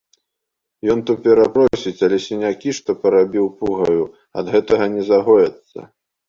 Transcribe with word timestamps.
Ён 0.93 0.99
то 1.09 1.15
перапросіць, 1.27 2.01
але 2.07 2.17
сінякі, 2.27 2.69
што 2.77 2.95
парабіў 3.03 3.45
пугаю, 3.61 4.03
ад 4.43 4.51
гэтага 4.57 4.85
не 4.97 5.03
загояцца. 5.13 5.79